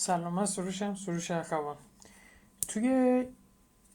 سلام 0.00 0.32
من 0.34 0.46
سروشم 0.46 0.94
سروش 0.94 1.30
اخوان. 1.30 1.76
توی 2.68 3.24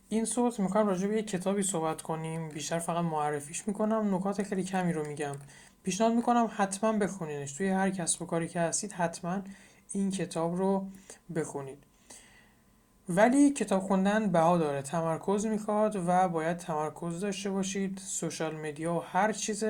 این 0.10 0.26
صحبت 0.26 0.60
می‌کنم 0.60 0.88
راجع 0.88 1.08
به 1.08 1.16
یه 1.16 1.24
کتابی 1.24 1.64
صحبت 1.64 2.02
کنیم. 2.02 2.50
بیشتر 2.50 2.80
فقط 2.80 3.06
معرفیش 3.06 3.68
می‌کنم. 3.68 4.16
نکات 4.16 4.44
خیلی 4.44 4.64
کمی 4.64 4.94
رو 4.94 5.08
میگم. 5.08 5.36
پیشنهاد 5.84 6.14
می‌کنم 6.14 6.50
حتما 6.56 6.94
بخونینش. 6.94 7.54
توی 7.54 7.70
هر 7.70 7.90
کسب 7.90 8.22
و 8.22 8.26
کاری 8.26 8.48
که 8.48 8.60
هستید 8.60 8.92
حتما 8.92 9.42
این 9.94 10.12
کتاب 10.12 10.58
رو 10.58 10.88
بخونید. 11.36 11.84
ولی 13.10 13.50
کتاب 13.50 13.82
خوندن 13.82 14.28
بها 14.28 14.58
داره. 14.58 14.82
تمرکز 14.82 15.46
می‌خواد 15.46 15.96
و 16.08 16.28
باید 16.28 16.58
تمرکز 16.58 17.20
داشته 17.20 17.50
باشید. 17.50 17.98
سوشال 17.98 18.56
مدیا 18.56 18.94
و 18.94 19.00
هر 19.00 19.32
چیز 19.32 19.64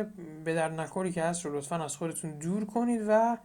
به 0.44 0.54
در 0.54 0.70
نخوری 0.70 1.12
که 1.12 1.24
هست 1.24 1.46
رو 1.46 1.58
لطفا 1.58 1.84
از 1.84 1.98
خودتون 1.98 2.32
دور 2.32 2.66
کنید 2.66 3.02
و 3.08 3.38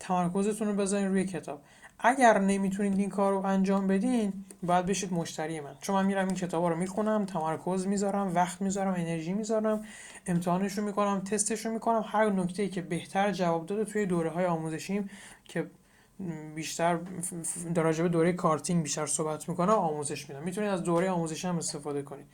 تمرکزتون 0.00 0.68
رو 0.68 0.74
بذارین 0.74 1.08
روی 1.08 1.24
کتاب. 1.24 1.62
اگر 1.98 2.38
نمی‌تونید 2.38 2.98
این 2.98 3.08
کار 3.08 3.32
رو 3.32 3.46
انجام 3.46 3.86
بدین 3.86 4.32
باید 4.62 4.86
بشید 4.86 5.12
مشتری 5.12 5.60
من. 5.60 5.74
چون 5.80 5.96
من 5.96 6.06
میرم 6.06 6.26
این 6.26 6.36
کتاب 6.36 6.64
رو 6.64 6.76
می‌خونم 6.76 7.24
تمرکز 7.24 7.86
می‌ذارم 7.86 8.34
وقت 8.34 8.62
می‌ذارم 8.62 8.94
انرژی 8.94 9.32
می‌ذارم 9.32 9.84
امتحانش 10.26 10.78
رو 10.78 10.84
می‌کنم 10.84 11.20
تستش 11.20 11.66
رو 11.66 11.72
می‌کنم. 11.72 12.04
هر 12.06 12.30
نکته 12.30 12.68
که 12.68 12.82
بهتر 12.82 13.32
جواب 13.32 13.66
داده 13.66 13.84
توی 13.84 14.06
دوره 14.06 14.30
های 14.30 14.46
آموزشیم 14.46 15.10
که 15.44 15.70
بیشتر 16.54 16.98
در 17.74 17.82
راجب 17.82 18.08
دوره 18.08 18.32
کارتینگ 18.32 18.82
بیشتر 18.82 19.06
صحبت 19.06 19.48
می‌کنم 19.48 19.72
آموزش 19.72 20.28
میدم. 20.28 20.42
می‌تونید 20.42 20.70
از 20.70 20.82
دوره 20.82 21.10
آموزش 21.10 21.44
هم 21.44 21.58
استفاده 21.58 22.02
کنید. 22.02 22.26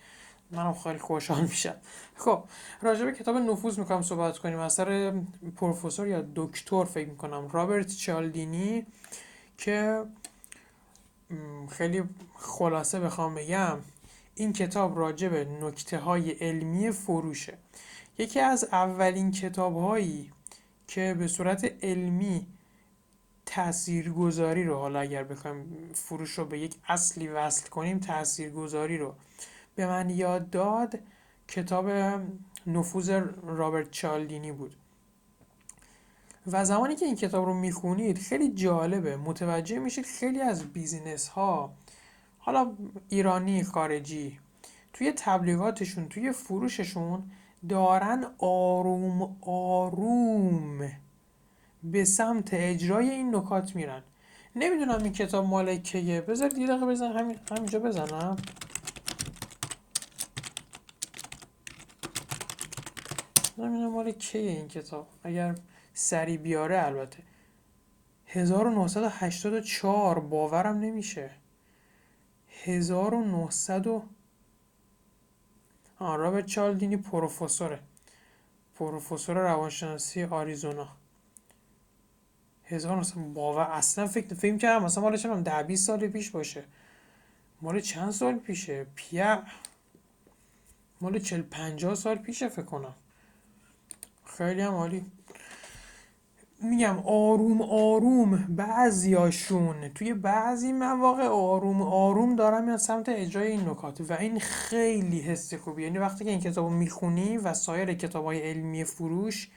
منم 0.51 0.75
خیلی 0.75 0.99
خوشحال 0.99 1.41
میشم. 1.41 1.75
خب 2.17 2.45
راجع 2.83 3.05
به 3.05 3.13
کتاب 3.13 3.37
نفوذ 3.37 3.79
می‌کنم 3.79 4.03
صحبت 4.03 4.39
کنیم. 4.39 4.59
اثر 4.59 5.13
پروفسور 5.57 6.07
یا 6.07 6.25
دکتر 6.35 6.85
فکر 6.85 7.09
می‌کنم. 7.09 7.49
رابرت 7.53 7.97
چالدینی 7.97 8.87
که 9.59 10.05
خیلی 11.71 12.03
خلاصه 12.37 13.01
بخوام 13.01 13.35
بگم 13.35 13.79
این 14.35 14.53
کتاب 14.53 14.99
راجع 14.99 15.29
به 15.29 15.45
نکته 15.45 15.99
های 15.99 16.31
علمی 16.31 16.91
فروشه. 16.91 17.59
یکی 18.19 18.41
از 18.41 18.65
اولین 18.65 19.31
کتاب 19.31 19.77
هایی 19.77 20.33
که 20.87 21.17
به 21.19 21.29
صورت 21.29 21.73
علمی 21.83 22.47
تاثیرگذاری 23.47 24.65
رو 24.65 24.79
حالا 24.79 25.01
اگر 25.01 25.25
بخوایم 25.25 25.91
فروش 25.95 26.31
رو 26.31 26.45
به 26.45 26.59
یک 26.59 26.75
اصلی 26.89 27.29
وصل 27.29 27.69
کنیم 27.69 27.99
تاثیرگذاری 27.99 28.99
رو 28.99 29.15
به 29.75 29.87
من 29.87 30.11
یاد 30.11 30.51
داد 30.51 30.99
کتاب 31.49 31.91
نفوذ 32.67 33.21
رابرت 33.43 33.91
چالدینی 33.91 34.53
بود. 34.53 34.77
و 36.47 36.65
زمانی 36.65 36.97
که 36.97 37.07
این 37.07 37.15
کتاب 37.15 37.45
رو 37.45 37.55
می‌خونید 37.55 38.19
خیلی 38.19 38.49
جالبه. 38.49 39.17
متوجه 39.17 39.79
میشید 39.79 40.07
خیلی 40.07 40.41
از 40.41 40.73
بیزینس 40.73 41.29
ها 41.29 41.73
حالا 42.39 42.73
ایرانی 43.09 43.63
خارجی 43.65 44.39
توی 44.93 45.13
تبلیغاتشون 45.17 46.09
توی 46.09 46.33
فروششون 46.33 47.31
دارن 47.69 48.25
آروم 48.39 49.37
آروم 49.41 50.91
به 51.83 52.05
سمت 52.05 52.49
اجرای 52.53 53.11
این 53.11 53.37
نکات 53.37 53.77
میرن. 53.77 54.03
نمی‌دونم 54.57 55.03
این 55.03 55.13
کتاب 55.13 55.47
مال 55.47 55.77
کیه. 55.77 56.21
بذارید 56.21 56.59
یه 56.59 56.67
دقیقه 56.67 56.87
بزن 56.87 57.13
همین 57.13 57.37
همینجا 57.51 57.79
بزنم. 57.79 58.37
نمی‌دونم 63.59 63.93
مال 63.93 64.11
کیه 64.11 64.51
این 64.51 64.69
کتاب. 64.69 65.07
اگر 65.25 65.55
سری 65.95 66.39
بیاره 66.39 66.85
البته. 66.87 67.23
1984 68.27 70.21
باورم 70.21 70.79
نمیشه. 70.79 71.31
1900 72.65 73.87
و 73.87 74.03
آه 75.99 76.17
رابرت 76.17 76.47
چالدینی 76.47 76.97
پروفسوره. 76.97 77.79
پروفسور 78.75 79.37
روانشناسی 79.37 80.25
آریزونا. 80.25 80.89
1900 82.65 83.33
باور 83.35 83.71
اصلا 83.71 84.07
فکر 84.07 84.35
فکر 84.35 84.57
کردم 84.57 84.85
مثلا 84.85 85.03
مال 85.03 85.17
چند 85.17 85.45
ده 85.45 85.63
20 85.63 85.87
سال 85.87 86.09
پیش 86.09 86.31
باشه. 86.31 86.65
مال 87.63 87.81
چند 87.81 88.11
سال 88.11 88.39
پیشه؟ 88.39 88.87
پیا 88.95 89.43
مال 91.01 91.19
40 91.19 91.43
50 91.43 91.95
سال 91.95 92.17
پیشه 92.17 92.49
فکر 92.49 92.63
کنم. 92.63 92.95
خیلی 94.25 94.61
هم 94.61 94.75
عالی. 94.75 95.13
میگم 96.65 96.99
آروم 96.99 97.63
آروم 97.63 98.47
بعضیاشون 98.49 99.89
توی 99.89 100.15
بعضی 100.15 100.73
مواقع 100.73 101.25
آروم 101.25 101.83
آروم 101.83 102.37
دارم 102.37 102.65
میان 102.65 102.79
سمت 102.79 103.09
اجرای 103.09 103.51
این 103.51 103.69
نکات 103.69 104.01
و 104.01 104.13
این 104.13 104.41
خیلی 104.41 105.21
حس 105.21 105.55
خوبی 105.55 105.83
یعنی 105.83 105.99
وقتی 105.99 106.25
که 106.25 106.31
این 106.31 106.41
کتاب 106.41 106.71
می‌خونی 106.71 107.37
و 107.37 107.55
سایر 107.55 107.95
کتاب 107.95 108.25
های 108.25 108.41
علمی 108.41 108.85
فروش 108.85 109.51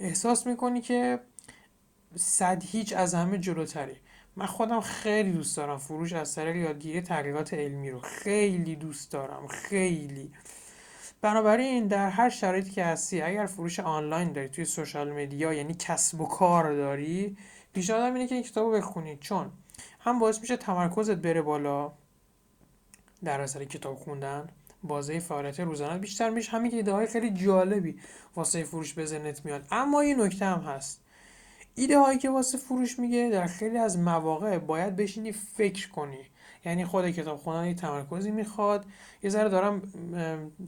احساس 0.00 0.46
می‌کنی 0.46 0.80
که 0.80 1.20
صد 2.16 2.62
هیچ 2.64 2.92
از 2.96 3.14
همه 3.14 3.38
جلوتری. 3.38 3.96
من 4.36 4.46
خودم 4.46 4.80
خیلی 4.80 5.32
دوست 5.32 5.56
دارم 5.56 5.78
فروش 5.78 6.12
از 6.12 6.34
طریق 6.34 6.56
یادگیری 6.56 7.00
تحقیقات 7.00 7.54
علمی 7.54 7.90
رو. 7.90 8.00
خیلی 8.00 8.76
دوست 8.76 9.12
دارم. 9.12 9.46
خیلی. 9.46 10.30
بنابراین 11.22 11.86
در 11.86 12.08
هر 12.08 12.28
شرایطی 12.28 12.70
که 12.70 12.84
هستی 12.84 13.22
اگر 13.22 13.46
فروش 13.46 13.80
آنلاین 13.80 14.32
داری 14.32 14.48
توی 14.48 14.64
سوشال 14.64 15.12
مدیا 15.12 15.52
یعنی 15.52 15.74
کسب 15.74 16.20
و 16.20 16.26
کار 16.26 16.74
داری 16.76 17.36
پیشنهادم 17.72 18.14
اینه 18.14 18.26
که 18.26 18.34
این 18.34 18.44
کتابو 18.44 18.70
بخونید 18.70 19.20
چون 19.20 19.50
هم 20.00 20.18
باعث 20.18 20.40
میشه 20.40 20.56
تمرکزت 20.56 21.14
بره 21.14 21.42
بالا 21.42 21.92
در 23.24 23.40
اثر 23.40 23.64
کتاب 23.64 23.96
خوندن 23.96 24.48
بازه 24.82 25.18
فعالیت 25.18 25.60
روزانه 25.60 25.98
بیشتر 25.98 26.30
میشه. 26.30 26.52
همین 26.52 26.70
که 26.70 26.76
ایده 26.76 26.92
های 26.92 27.06
خیلی 27.06 27.30
جالبی 27.30 28.00
واسه 28.36 28.64
فروش 28.64 28.94
به 28.94 29.34
میاد. 29.44 29.66
اما 29.70 30.04
یه 30.04 30.14
نکته 30.14 30.44
هم 30.44 30.60
هست. 30.60 31.01
ایده 31.74 31.98
هایی 31.98 32.18
که 32.18 32.30
واسه 32.30 32.58
فروش 32.58 32.98
میگه 32.98 33.30
در 33.32 33.46
خیلی 33.46 33.78
از 33.78 33.98
مواقع 33.98 34.58
باید 34.58 34.96
بشینی 34.96 35.32
فکر 35.32 35.88
کنی. 35.90 36.18
یعنی 36.64 36.84
خود 36.84 37.10
کتاب 37.10 37.38
خوندن 37.38 37.66
یه 37.66 37.74
تمرکزی 37.74 38.30
می‌خواد. 38.30 38.86
یه 39.22 39.30
ذره 39.30 39.48
دارم 39.48 39.82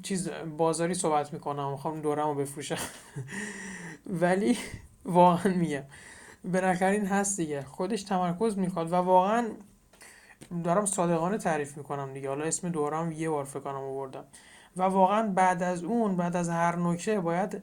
چیز 0.02 0.30
بازاری 0.56 0.94
صحبت 0.94 1.32
می‌کنم. 1.32 1.70
می‌خوام 1.70 2.00
دورم 2.00 2.28
رو 2.28 2.34
بفروشم. 2.34 2.78
ولی 4.22 4.58
واقعا 5.04 5.54
میگم. 5.54 5.82
این 6.80 7.06
هست 7.06 7.36
دیگه. 7.36 7.62
خودش 7.62 8.02
تمرکز 8.02 8.58
می‌خواد 8.58 8.92
و 8.92 8.94
واقعا 8.94 9.48
دارم 10.64 10.86
صادقانه 10.86 11.38
تعریف 11.38 11.76
می‌کنم 11.76 12.12
دیگه. 12.12 12.28
حالا 12.28 12.44
اسم 12.44 12.68
دورم 12.68 13.12
یه 13.12 13.30
بار 13.30 13.44
فکر 13.44 13.60
کنم 13.60 13.74
آوردم. 13.74 14.24
و 14.76 14.82
واقعا 14.82 15.28
بعد 15.28 15.62
از 15.62 15.84
اون 15.84 16.16
بعد 16.16 16.36
از 16.36 16.48
هر 16.48 16.76
نکته 16.76 17.20
باید 17.20 17.62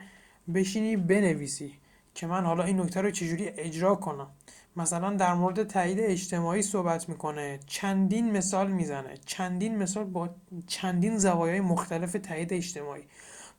بشینی 0.54 0.98
بنویسی. 0.98 1.74
که 2.16 2.28
من 2.28 2.46
حالا 2.46 2.64
این 2.64 2.80
نکته 2.80 3.02
رو 3.02 3.12
چجوری 3.12 3.48
اجرا 3.48 3.96
کنم. 3.96 4.28
مثلا 4.76 5.14
در 5.14 5.34
مورد 5.34 5.64
تایید 5.64 6.00
اجتماعی 6.00 6.62
صحبت 6.62 7.10
می‌کنه 7.10 7.60
چندین 7.66 8.32
مثال 8.32 8.72
می‌زنه. 8.72 9.18
چندین 9.26 9.78
مثال 9.78 10.04
با 10.04 10.30
چندین 10.68 11.18
زوایای 11.18 11.62
مختلف 11.62 12.12
تایید 12.24 12.54
اجتماعی. 12.54 13.04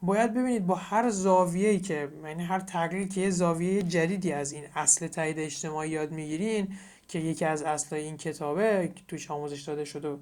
باید 0.02 0.34
ببینید 0.34 0.66
با 0.66 0.74
هر 0.74 1.10
زاویه‌ای 1.10 1.80
که 1.80 2.08
یعنی 2.24 2.44
هر 2.44 2.60
تغییری 2.60 3.08
که 3.08 3.20
یه 3.20 3.30
زاویه 3.30 3.82
جدیدی 3.82 4.32
از 4.32 4.52
این 4.52 4.64
اصل 4.74 5.06
تایید 5.06 5.38
اجتماعی 5.38 5.90
یاد 5.90 6.12
می‌گیرین 6.12 6.68
که 7.08 7.18
یکی 7.18 7.44
از 7.44 7.62
اصلای 7.62 8.02
این 8.02 8.16
کتابه 8.16 8.92
که 8.94 9.02
توش 9.08 9.30
آموزش 9.30 9.62
داده 9.62 9.84
شده 9.84 10.16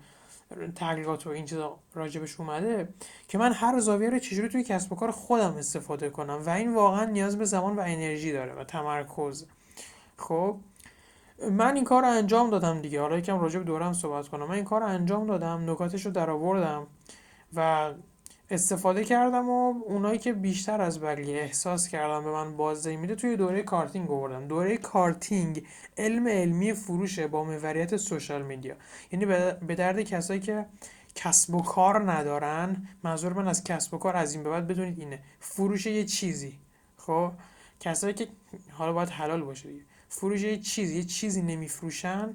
تحقیقات 0.75 1.27
و 1.27 1.31
این 1.31 1.44
چیزا 1.44 1.78
راجبش 1.94 2.41
اومده 2.41 2.88
که 3.28 3.38
من 3.38 3.53
هر 3.53 3.78
زاویه 3.78 4.11
رو 4.11 4.19
چجوری 4.19 4.49
توی 4.49 4.65
کسب 4.65 4.93
و 4.93 4.97
کار 4.97 5.11
خودم 5.11 5.56
استفاده 5.56 6.11
کنم؟ 6.11 6.43
و 6.47 6.50
این 6.50 6.75
واقعا 6.75 7.05
نیاز 7.05 7.38
به 7.38 7.44
زمان 7.44 7.77
و 7.77 7.81
انرژی 7.81 8.33
داره 8.33 8.55
و 8.55 8.65
تمرکز. 8.65 9.47
خب 10.16 10.56
من 11.50 11.75
این 11.75 11.84
کار 11.84 12.03
رو 12.03 12.09
انجام 12.09 12.50
دادم 12.50 12.83
دیگه. 12.83 13.00
حالا 13.00 13.19
یکم 13.19 13.41
راجع 13.41 13.58
به 13.58 13.64
دورم 13.64 13.93
صحبت 13.93 14.29
کنم. 14.29 14.49
من 14.49 14.55
این 14.55 14.64
کار 14.64 14.81
رو 14.81 14.87
انجام 14.87 15.26
دادم 15.26 15.70
نکاتش 15.70 16.06
رو 16.06 16.12
در 16.12 16.31
آوردم 16.31 16.87
و 17.55 17.93
استفاده 18.50 19.05
کردم 19.05 19.49
و 19.50 19.75
اونایی 19.87 20.19
که 20.19 20.32
بیشتر 20.32 20.81
از 20.81 21.00
بقیه 21.00 21.37
احساس 21.37 21.88
کردم 21.88 22.25
به 22.25 22.31
من 22.31 22.56
بازدهی 22.56 22.97
میده 22.97 23.14
توی 23.14 23.37
دوره 23.37 23.62
کارتینگ 23.62 24.11
آوردم 24.11 24.47
دوره 24.49 24.76
کارتینگ 24.76 25.64
علم 25.99 26.29
عملی 26.29 26.73
فروشه 26.73 27.26
با 27.26 27.44
محوریت 27.44 27.97
social 27.97 28.43
media. 28.43 28.75
یعنی 29.12 29.26
به 29.67 29.75
درد 29.75 30.00
کسایی 30.00 30.41
که 30.41 30.67
کسب 31.14 31.55
و 31.55 31.62
کار 31.62 32.12
ندارن 32.12 32.88
منظور 33.05 33.32
من 33.32 33.49
از 33.49 33.64
کسب 33.64 33.94
و 33.94 33.99
کار 33.99 34.17
از 34.17 34.35
این 34.35 34.43
به 34.43 34.50
بعد 34.50 34.67
بدونید 34.67 34.99
اینه. 34.99 35.19
فروش 35.41 35.87
یه 35.87 36.05
چیزی 36.05 36.58
خب؟ 36.97 37.32
کسایی 37.81 38.14
که 38.14 38.29
حالا 38.70 38.93
باید 38.93 39.08
حلال 39.08 39.43
باشه 39.43 39.69
دیگه. 39.69 39.85
فروش 40.08 40.43
یه 40.43 40.58
چیزی 40.58 40.97
یه 40.97 41.05
چیزی 41.05 41.43
نمیفروشن 41.43 42.35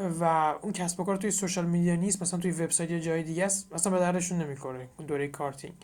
و 0.00 0.54
اون 0.62 0.72
کسب 0.72 1.00
و 1.00 1.04
کار 1.04 1.16
توی 1.16 1.30
social 1.30 1.64
media 1.64 1.96
نیست 1.96 2.22
مثلا 2.22 2.40
توی 2.40 2.50
وبسایت 2.50 2.90
یا 2.90 2.98
جای 2.98 3.22
دیگه 3.22 3.44
است 3.44 3.74
مثلا 3.74 3.92
به 3.92 3.98
دردشون 3.98 4.38
نمی‌خوره 4.38 4.88
دوره 5.08 5.28
کارتینگ. 5.28 5.74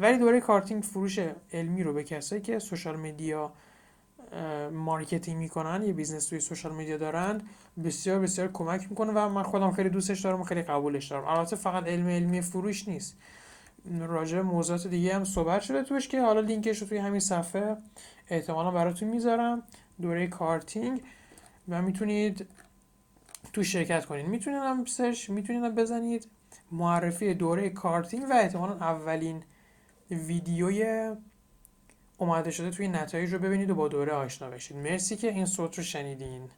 ولی 0.00 0.18
دوره 0.18 0.40
کارتینگ 0.40 0.82
فروش 0.82 1.18
عملی 1.52 1.82
رو 1.82 1.92
به 1.92 2.04
کسایی 2.04 2.42
که 2.42 2.58
social 2.58 2.96
media 2.96 3.52
marketing 4.72 5.38
می‌کنن 5.38 5.82
یه 5.82 5.92
business 5.92 6.26
توی 6.26 6.40
social 6.40 6.74
media 6.74 6.96
دارن 6.96 7.40
بسیار 7.84 8.18
بسیار 8.18 8.48
کمک 8.52 8.86
می‌کنه 8.90 9.12
و 9.12 9.28
من 9.28 9.42
خودم 9.42 9.72
خیلی 9.72 9.88
دوستش 9.88 10.20
دارم 10.20 10.40
و 10.40 10.44
خیلی 10.44 10.62
قبولش 10.62 11.06
دارم. 11.06 11.24
البته 11.24 11.56
فقط 11.56 11.86
علم 11.86 12.08
عملی 12.08 12.40
فروش 12.40 12.88
نیست. 12.88 13.16
راجع 14.00 14.40
موضوعات 14.40 14.86
دیگه 14.86 15.14
هم 15.14 15.24
صحبت 15.24 15.62
شده 15.62 15.82
توش 15.82 16.08
که 16.08 16.22
حالا 16.22 16.40
لینکش 16.40 16.78
رو 16.78 16.86
توی 16.88 16.98
همین 16.98 17.20
صفحه 17.20 17.76
احتمالا 18.28 18.70
براتون 18.70 19.08
می‌ذارم. 19.08 19.62
دوره 20.02 20.26
کارتینگ 20.26 21.02
و 21.68 21.82
می‌تونید 21.82 22.46
تو 23.52 23.62
شرکت 23.62 24.04
کنید 24.04 24.26
می‌تونید 24.26 24.58
هم 24.62 24.84
search 24.84 25.30
می‌تونید 25.30 25.64
هم 25.64 25.74
بزنید. 25.74 26.30
معرفی 26.72 27.34
دوره 27.34 27.70
کارتینگ 27.70 28.24
و 28.30 28.32
احتمالا 28.32 28.74
اولین 28.74 29.42
ویدیوی 30.10 31.10
اومده 32.18 32.50
شده 32.50 32.70
توی 32.70 32.88
نتایج 32.88 33.32
رو 33.32 33.38
ببینید 33.38 33.70
و 33.70 33.74
با 33.74 33.88
دوره 33.88 34.12
آشنا 34.12 34.50
بشید. 34.50 34.76
مرسی 34.76 35.16
که 35.16 35.28
این 35.28 35.46
صوت 35.46 35.78
رو 35.78 35.84
شنیدین. 35.84 36.50